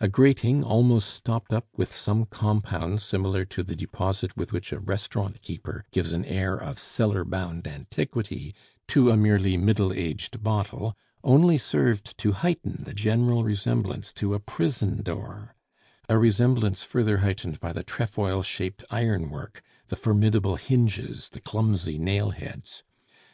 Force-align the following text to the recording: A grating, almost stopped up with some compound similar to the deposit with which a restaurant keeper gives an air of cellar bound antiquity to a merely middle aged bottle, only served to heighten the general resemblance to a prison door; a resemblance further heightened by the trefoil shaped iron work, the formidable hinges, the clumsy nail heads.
A 0.00 0.08
grating, 0.08 0.64
almost 0.64 1.10
stopped 1.12 1.52
up 1.52 1.66
with 1.76 1.92
some 1.94 2.24
compound 2.24 3.02
similar 3.02 3.44
to 3.44 3.62
the 3.62 3.76
deposit 3.76 4.34
with 4.34 4.50
which 4.50 4.72
a 4.72 4.80
restaurant 4.80 5.42
keeper 5.42 5.84
gives 5.90 6.12
an 6.14 6.24
air 6.24 6.56
of 6.56 6.78
cellar 6.78 7.22
bound 7.22 7.66
antiquity 7.66 8.54
to 8.86 9.10
a 9.10 9.16
merely 9.18 9.58
middle 9.58 9.92
aged 9.92 10.42
bottle, 10.42 10.96
only 11.22 11.58
served 11.58 12.16
to 12.16 12.32
heighten 12.32 12.84
the 12.84 12.94
general 12.94 13.44
resemblance 13.44 14.10
to 14.14 14.32
a 14.32 14.40
prison 14.40 15.02
door; 15.02 15.54
a 16.08 16.16
resemblance 16.16 16.82
further 16.82 17.18
heightened 17.18 17.60
by 17.60 17.74
the 17.74 17.84
trefoil 17.84 18.42
shaped 18.42 18.84
iron 18.90 19.28
work, 19.28 19.60
the 19.88 19.96
formidable 19.96 20.56
hinges, 20.56 21.28
the 21.28 21.40
clumsy 21.42 21.98
nail 21.98 22.30
heads. 22.30 22.84